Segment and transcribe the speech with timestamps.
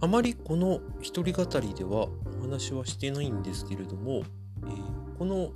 [0.00, 4.22] あまりこの一人語りではお話はしてないんですけれども、
[4.62, 5.50] えー、この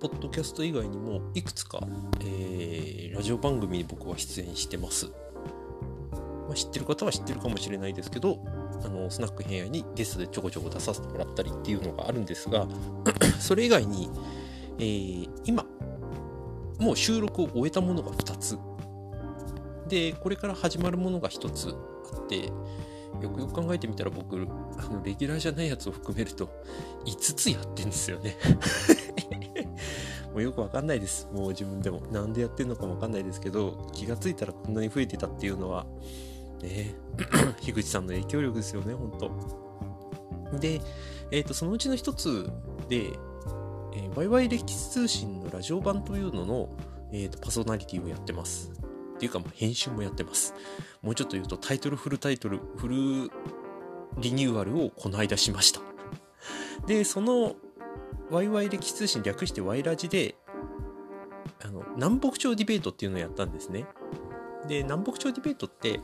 [0.00, 1.80] ポッドキャスト以外にもいくつか、
[2.20, 5.06] えー、ラジオ番組に僕は出演してます。
[6.48, 8.42] まあ、知ってる方は知ってるかもしれないですけど、
[8.82, 12.66] あのスナック編屋にゲストでちょこちょこ出させてもらったりっていうのがあるんですが、
[13.38, 14.10] それ以外に、
[14.78, 15.66] えー、今、
[16.78, 18.58] もう収録を終えたものが2つ。
[19.88, 22.50] で、これから始まるものが1つあって、
[23.20, 26.48] よくよく考えてみたら僕、あの、レギュラーじゃないやつを含めると、
[27.06, 28.36] 5つやってんですよね
[30.32, 31.28] もうよくわかんないです。
[31.32, 32.00] もう自分でも。
[32.12, 35.86] なんでやってんのかもわかんないですけど、気がついたらこんなに増えてたっていうのは、
[36.62, 36.94] ね
[37.60, 39.30] 樋口さんの影響力ですよね、ほんと。
[40.60, 40.80] で、
[41.32, 42.50] えっ、ー、と、そのうちの一つ
[42.88, 43.06] で、
[43.94, 46.68] えー、ワイワイ歴史通信のラジオ版というのの、
[47.12, 48.70] えーと、パーソナリティをやってます。
[49.20, 50.54] っていうか、まあ、編集もやってます。
[51.02, 53.30] もうちょっと言うと、タイトルフルタイトル、フル
[54.18, 55.82] リニューアルをこの間しました。
[56.86, 57.54] で、その、
[58.30, 60.36] ワイワイ歴史通信略してワイラジで、
[61.62, 63.84] あの、南北朝ディベートっていうのをやったんですね。
[64.66, 66.00] で、南北朝ディベートって、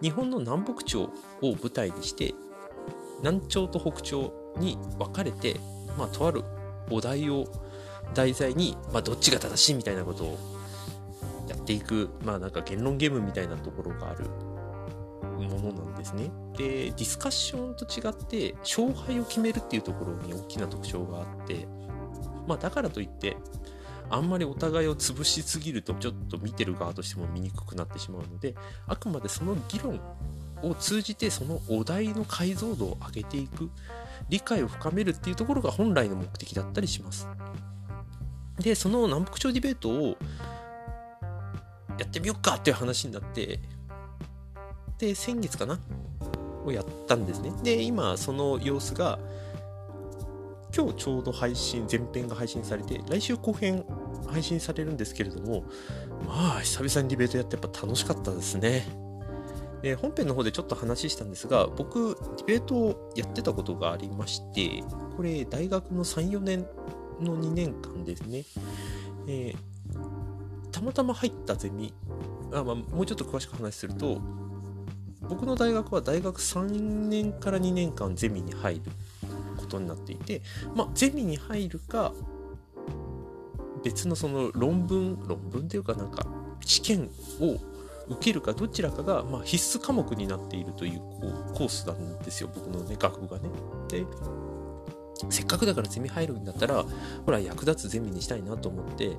[0.00, 1.10] 日本の南北朝を
[1.42, 2.32] 舞台にして、
[3.22, 5.56] 南朝と北朝に分かれて、
[5.98, 6.44] まあ、とある
[6.90, 7.46] お題を
[8.14, 10.61] 題材に、まあ、どっちが正しいみたいなことを
[11.62, 14.24] っていく、まあなんか言論ゲームみたいなところがある
[15.38, 16.30] ものなんですね。
[16.56, 21.66] で、ディスカッションと違って、勝敗を決めるっていうところに大きな特徴があって、
[22.46, 23.36] まあだからといって、
[24.10, 28.54] あんまりお互いを潰しすぎるとちょっと見てる側としても見にくくなってしまうので、
[28.86, 30.00] あくまでその議論
[30.62, 33.70] を通じてそのお題の解像度を上げていく
[34.28, 37.26] 理解を深めるっていうところが本来の目的だったりします。
[38.58, 40.16] で、その南北朝ディベートを
[41.98, 43.60] やってみようかっていう話になって、
[44.98, 45.78] で、先月かな？
[46.64, 47.52] をやったんですね。
[47.62, 49.18] で、今、その様子が、
[50.74, 53.84] 今日ちょうど配信、前編が配信されて、来週後編
[54.28, 55.64] 配信されるんですけれども、
[56.26, 58.86] まあ、久々にディベートやってやっぱ楽しかったですね。
[59.82, 64.82] で、本編の方でちょっと話したんですが、僕、ディベートをやってたことがありまして、
[65.16, 66.66] これ、大学の3、4年
[67.20, 68.44] の2年間ですね。
[69.28, 69.71] えー、
[70.82, 71.94] またま入ったゼミ、
[72.52, 74.20] あまあ、もうちょっと詳しく話すると、
[75.28, 78.80] 僕の大学は大学3年から2年間ゼミに入る
[79.56, 80.42] ことになっていて、
[80.74, 82.12] まあ、ゼミに入るか、
[83.84, 86.26] 別のその論文、論文っていうかなんか、
[86.64, 87.10] 試験
[87.40, 87.58] を
[88.08, 93.48] 受けるかどちらかが、ま、必須科目になっているというこうコースなんですよ、僕のね、学部がね。
[93.88, 94.04] で、
[95.30, 96.84] せっかくだからゼミ入るんだったら、
[97.24, 99.16] ほら、役立つゼミにしたいなと思って、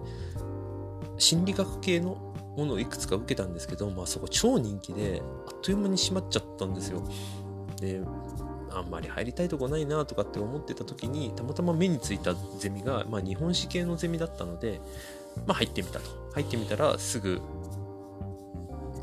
[1.17, 7.03] 心理学系のものをいくつか受けたんですけど、まあそこ超人気で、あっという間に閉まっちゃったんですよ。
[7.79, 8.01] で、
[8.71, 14.81] あんまり入りたいとこないなとかって思ってた時に、たまたま目についたゼミが、まあ日本史系のゼミだったので、
[15.47, 16.23] まあ入ってみたと。
[16.33, 17.41] 入ってみたらすぐ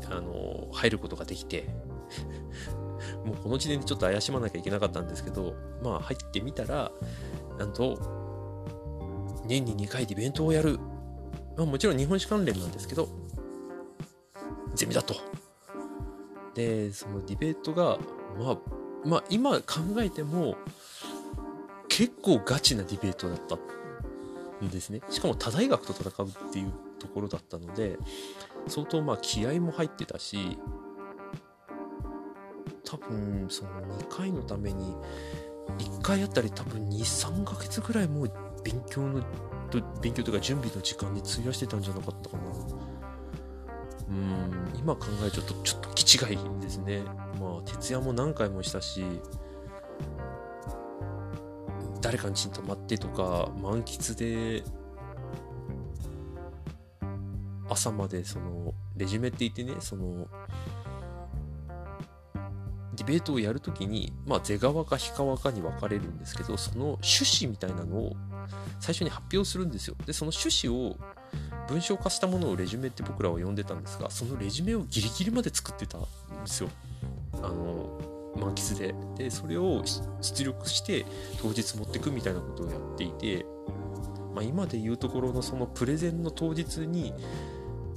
[0.09, 1.65] あの入ることができて
[3.25, 6.91] もうこの時点でちょっと怪しまなきゃいけなかったんですけど、まあ入ってみたら、
[7.57, 7.97] なんと、
[9.45, 10.79] 年に2回ディベントをやる。
[11.61, 13.07] まあ、もちろん日本史関連なんですけど、
[14.73, 15.13] ゼミだと。
[16.55, 17.99] で、そのディベートが、
[18.39, 18.57] まあ、
[19.05, 20.55] まあ今考えても、
[21.87, 23.57] 結構ガチなディベートだった
[24.65, 25.01] んですね。
[25.11, 27.99] しかも多大学と戦うっていうところだったので、
[28.67, 30.57] 相当まあ気合も入ってたし、
[32.83, 33.69] 多分その
[33.99, 34.95] 2回のために、
[35.77, 38.33] 1回あたり多分2、3ヶ月ぐらいもう
[38.63, 39.23] 勉強の、
[40.01, 42.43] 勉強というか準備の時間に費やしてたんじゃなかったかな。
[44.09, 47.03] うん、今考えちゃうとちょっと気違いですね。
[47.39, 49.05] まあ、徹夜も何回もしたし、
[52.01, 54.63] 誰かんちに泊まってとか、満喫で
[57.71, 60.27] 朝までそのレジュメって言ってねその
[62.95, 68.15] ディベートをやるときに、まあ、是側か非側かに分かれるんですけどその趣旨みたいなのを
[68.79, 69.95] 最初に発表するんですよ。
[70.05, 70.97] でその趣旨を
[71.67, 76.07] 文章化したものをレジュメって僕らは呼んでたんですがそのレジュメをギリギリまで作ってたんで
[76.45, 76.69] すよ。
[77.35, 77.99] あの
[78.35, 78.93] 満喫で。
[79.23, 79.83] でそれを
[80.21, 81.05] 出力して
[81.41, 83.45] 当日持ってくみたいなことをやっていて、
[84.33, 87.13] まあ、今で言うところのそのプレゼンの当日に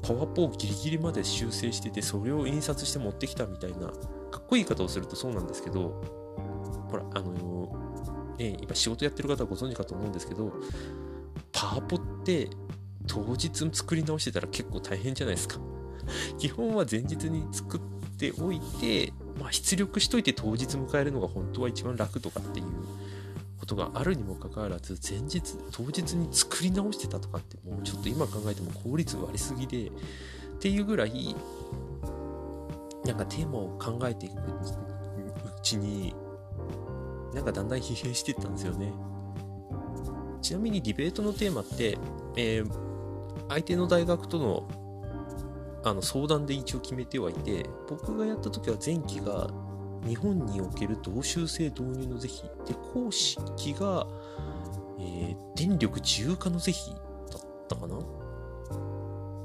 [0.07, 3.91] パワポをギリギリまで修正してて、それを印刷して持ってきたみたいな、
[4.45, 6.03] っこいい言い方をするとそうなんですけど、
[6.91, 10.53] ほら、あのー、ね、今仕事やってる方はご存知かと思うんですけど、
[11.53, 12.49] パワポって
[13.07, 15.59] 当日作り直してたら結構大変じゃないですか。
[16.39, 17.81] 基本は前日に作っ
[18.19, 22.67] ておいて、まあ、出力しといて当日迎えるのが本当は一番楽とかっていう
[23.59, 29.91] ことがあるにもかかわらず前日当日に作り直してたとかってもうちょっと今考えても効率割りすぎでっ
[30.61, 31.35] ていうぐらい
[33.05, 34.41] なんかテーマを考えていくう
[35.63, 36.15] ちに
[37.35, 38.93] なんかだんだん疲弊していったんですよね。
[40.41, 41.99] ちなみにディベートのテーマって、
[42.37, 42.71] えー、
[43.49, 44.69] 相手の大学との
[45.85, 49.51] あの相談で一応決めてはいて僕がやった時は前期が
[50.07, 54.07] 日本における同州制導入の是非で公式が、
[54.99, 56.97] えー、電力自由化の是非だ
[57.39, 57.99] ったかな。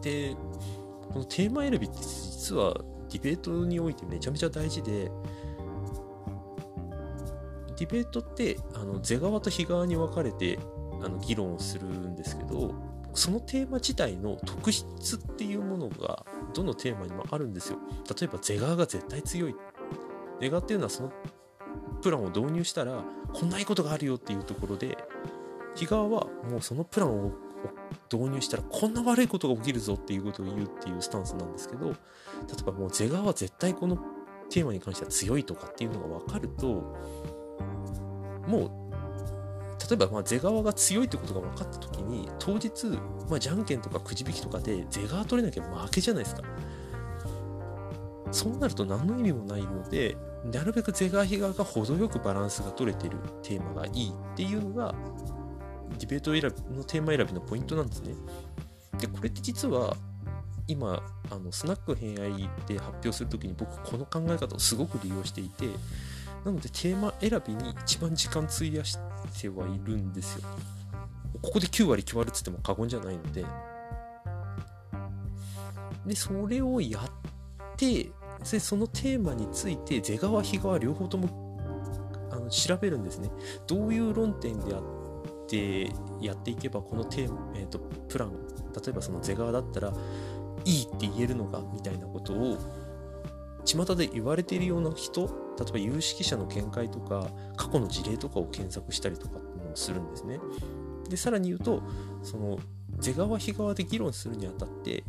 [0.01, 0.35] で
[1.11, 2.73] このテーマ選びって実は
[3.09, 5.11] ディベートにおいてめちゃめちゃ大事で
[7.77, 10.59] ディベートってあの是側と非側に分かれて
[11.01, 12.73] あの議論をするんですけど
[13.13, 17.79] そのテーマ自体の特質っていうものがどのテーマにもあるんですよ。
[18.07, 19.55] 例えば是側が絶対強い。
[20.39, 21.11] ネガっていうのはその
[22.01, 23.03] プランを導入したら
[23.33, 24.97] こんないいことがあるよっていうところで
[25.75, 27.31] 日側はもうそのプランを
[28.11, 33.97] 導入したらこんな悪いことが起きるぞっていうことを言うっていうスタンスなんですけど例えばもうゼガは絶対この
[34.49, 36.67] テーマに関しては強いとかっていうのが分かると
[38.47, 38.79] もう
[39.89, 42.85] 例えばまあゼ側が強いってことが分かった時に当日、
[43.29, 46.43] まあ、じゃんけんとかくじ引きとかでゼ側取れなきゃ負けじゃないですか。
[48.31, 50.15] そうなると何の意味もないので
[50.45, 54.93] なるべく是側非側が程よくバランスが取れてるテーマがいいっていうのが
[55.99, 56.41] ディベート選
[56.71, 58.13] びのテーマ選びのポイントなんですね。
[58.99, 59.95] でこれって実は
[60.67, 61.01] 今
[61.31, 65.67] あのスナック偏愛で発表する時に僕この考え方をすごく利用していて
[66.45, 68.97] なのでテーマ選びに一番時間費やし
[69.41, 70.47] てはいるんですよ。
[71.41, 73.45] ここで9割決まるっつっても過言じゃないので。
[76.05, 78.09] でそれをやって
[78.49, 81.59] でそのテーマについて是側非側両方とも
[82.31, 83.29] あの調べるんですね
[83.67, 84.98] どういう論点であっ
[85.49, 85.91] て
[86.21, 89.93] やっていけばこのテーマ、えーと、プラン例えばその是側だったら
[90.65, 92.57] いいって言えるのかみたいなことを
[93.65, 100.39] 巷で言われているような人例えば有識者の見解とか過去の事例とかを検索したりとかっていうのをするんですね。
[101.09, 101.81] でさらに言うと
[102.23, 102.59] その
[102.99, 105.03] 是側非側で議論するにあたって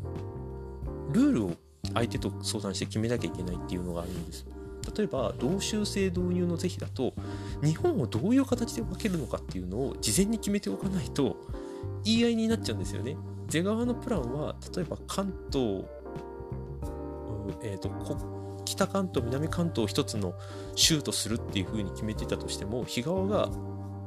[1.12, 1.52] ルールを
[1.94, 4.46] 相手と相談して決めなきゃいけないっていうのがあるんです。
[4.96, 7.12] 例えば同州制導入の是非だと
[7.62, 11.37] 日本をどういう形で分けるのかっていうのを事前に決めておかないと
[12.05, 13.17] 言い合いになっちゃうんですよね。
[13.49, 15.85] 是側のプランは例えば関東、
[17.62, 17.91] えーと、
[18.65, 20.35] 北関東南関東一つの
[20.77, 23.49] 州とするっていう風に決めていたとしても日側が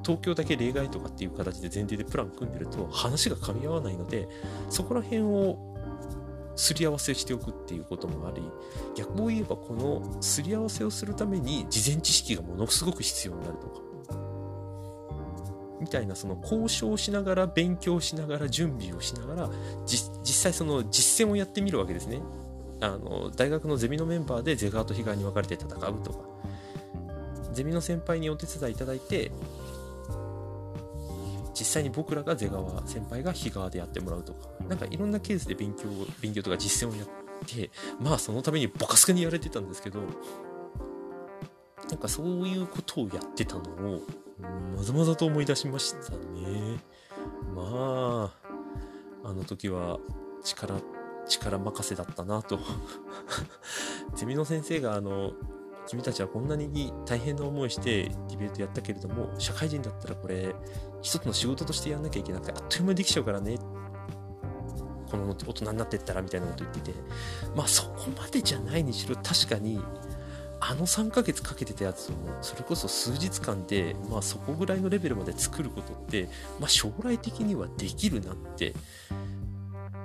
[0.04, 4.28] 東京だけ例外とかっていう形で前提でプラン組んでると話が噛み合わないので
[4.70, 5.74] そこら辺を
[6.56, 8.42] すり合わせしておくっていうこともあり
[8.96, 13.84] 逆を言えばこのすり合わせをするために事前知識がものすごく必要になるとか。
[15.80, 19.50] みたいなその交渉しながら勉強しながら準備をしながら
[19.86, 22.22] 実際その実践をやってみるわけですね。
[22.80, 26.20] あの大学のゼミのメンバーでゼガーとヒガーに分かれて戦うとか。
[27.52, 29.32] ゼミの先輩にお手伝いいただいて
[31.54, 34.50] 実際に僕らが出川先輩が日側でやってもらうとか。
[34.68, 35.84] なんかいろんなケースで勉強
[36.22, 37.08] 勉強とか実践をやっ
[37.46, 37.70] て
[38.00, 40.02] まあそのためにボカスカにやれてたんですけど
[41.90, 44.02] なんかそういうことをやってたのを
[44.76, 46.80] まざまざと思い出しましたね。
[47.54, 48.32] ま
[49.24, 50.00] ああの時は
[50.44, 50.80] 力
[51.28, 52.60] 力任せだったなと。
[54.16, 55.34] ゼミの先生があの
[55.88, 60.56] 君たちはこんなに大変な思いしてディベートやったけれども社会人だったらこれ
[61.02, 63.58] 一つの仕事としてやんなきゃいけなくてあっという間にできちゃうからね。
[65.10, 66.94] この大人になってったらみたいなこと言ってて。
[67.56, 69.80] まあそこまでじゃないにしろ確かに
[70.60, 78.74] あの3ヶ月かけてたやつをそれこそ数日間でまあそこぐらいのレベルまで作ることってまあ将来的にはできるなって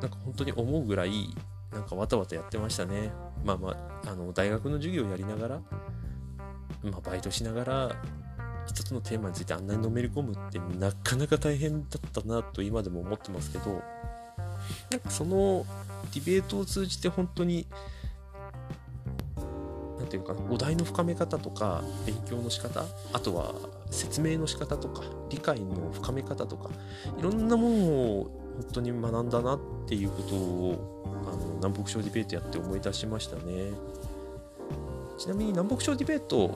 [0.02, 1.28] なんか本当に思うぐらい
[1.73, 3.12] なんかわたわたやってましたね。
[3.45, 3.71] まあま
[4.04, 5.61] ああの大学の授業をやりながら
[6.83, 7.97] まあバイトしながら
[8.66, 13.83] 一つのテーマについてあんなにのめり込むってなかなか大変だったなと今でも思ってますけど
[14.90, 15.64] なんかその
[16.14, 17.66] ディベートを通じて本当に
[19.99, 23.54] 何て言うかお題の深め方とか勉強の仕方あとは
[23.90, 26.71] 説明の仕方とか理解の深め方とか
[27.18, 33.71] いろんなものを本当に学んだなっていうことをあの南北朝ディベートやって思い出しましたね
[35.17, 36.50] ちなみに南北朝ディベート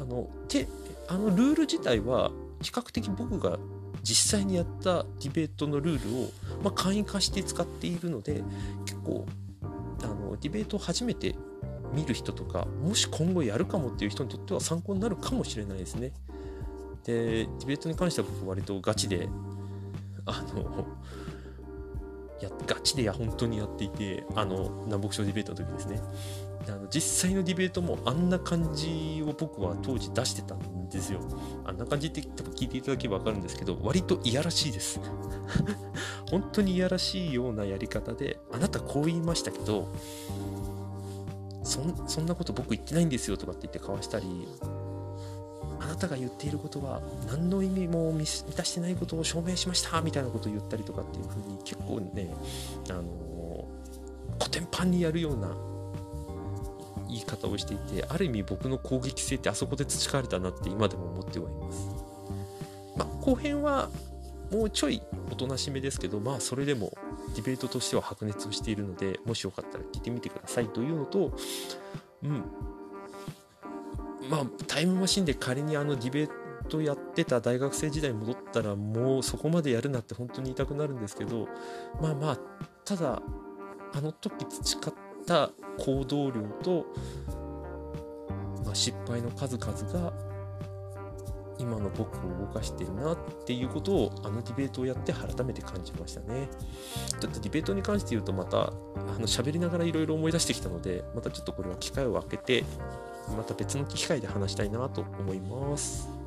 [0.00, 0.68] あのて
[1.08, 2.30] あのルール自体は
[2.62, 3.58] 比較的僕が
[4.04, 6.30] 実際にやったディベートのルールを、
[6.62, 8.42] まあ、簡易化して使っているので
[8.86, 9.26] 結構
[10.02, 11.34] あのディベートを初めて
[11.92, 16.12] 見る人とかもし今後やるかもっていう人にとっては参考になるかもしれないですね。
[17.04, 19.28] でディベートに関しては僕割とガチで
[20.26, 20.86] あの
[22.42, 26.00] やガチでや本当にやっていてあの南北朝ディベートの時ですね。
[26.68, 31.20] あの実際のディベートもあんな感じを僕は当時出してたんですよ。
[31.64, 35.00] あんな感じって多分聞いていただければ分かるんですけど割といやらしいです。
[36.30, 39.88] 本当にいやらしいようなやり方であなたこう言いましたけど
[41.64, 44.48] そそんなこと僕言ってないんですよとかって言って交わしたり
[45.82, 52.32] あなたが言っていることは何の意味も満たしてないことを証明しましたみたいなことを言ったりとかっていう風に結構ね
[52.88, 53.66] あの
[54.38, 55.48] 古典版にやるような
[57.08, 61.88] 言い方をしていてある意味僕の攻撃性ってあそこで培われたなって今でも思ってはいます。
[62.96, 63.90] まあ、後編は
[64.50, 66.92] もうちょいおとなしめですけどまあそれでも
[67.34, 71.32] ディベートとしては白熱をしているのでもしよかったら聞いてみてくださいというのと
[72.22, 72.44] うん
[74.30, 76.30] まあタイムマシンで仮にあのディベー
[76.68, 81.48] トやってた大学生時代戻ったらもうそこまでやるなって本当に言いたくなるんですけど
[82.00, 82.38] まあまあ
[82.84, 83.22] ただ
[83.94, 84.94] あの時培っ
[85.26, 86.86] た行動量と、
[88.64, 90.12] まあ、失敗の数々が
[91.58, 93.16] 今の僕を動かしてるなっ
[93.46, 96.48] ていうことをあのディベートをやって改めて感じましたね。
[97.20, 98.72] ちょっとディベートに関して言うとまたあ
[99.18, 102.64] の喋りながらいろいろ思い出してきたのでまたちょっとこれは機会を空けて
[103.36, 106.21] また別の機会で話したいなと思います。